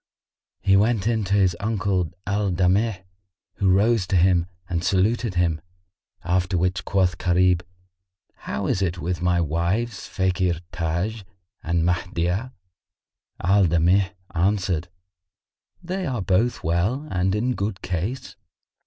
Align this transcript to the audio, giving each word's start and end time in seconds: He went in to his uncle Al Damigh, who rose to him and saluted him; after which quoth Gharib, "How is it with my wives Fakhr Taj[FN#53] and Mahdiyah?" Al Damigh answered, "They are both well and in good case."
He 0.61 0.75
went 0.75 1.05
in 1.05 1.23
to 1.25 1.35
his 1.35 1.55
uncle 1.59 2.09
Al 2.25 2.49
Damigh, 2.51 3.03
who 3.57 3.69
rose 3.71 4.07
to 4.07 4.15
him 4.15 4.47
and 4.67 4.83
saluted 4.83 5.35
him; 5.35 5.61
after 6.23 6.57
which 6.57 6.85
quoth 6.85 7.19
Gharib, 7.19 7.61
"How 8.33 8.65
is 8.65 8.81
it 8.81 8.97
with 8.97 9.21
my 9.21 9.39
wives 9.39 10.07
Fakhr 10.09 10.59
Taj[FN#53] 10.73 11.23
and 11.61 11.83
Mahdiyah?" 11.83 12.51
Al 13.43 13.67
Damigh 13.67 14.15
answered, 14.33 14.87
"They 15.83 16.07
are 16.07 16.23
both 16.23 16.63
well 16.63 17.07
and 17.11 17.35
in 17.35 17.53
good 17.53 17.83
case." 17.83 18.35